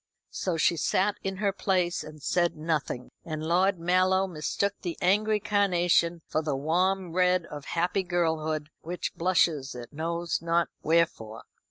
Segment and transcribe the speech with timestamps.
[0.31, 5.39] So she sat in her place and said nothing; and Lord Mallow mistook the angry
[5.39, 11.43] carnation for the warm red of happy girlhood, which blushes it knows not wherefore.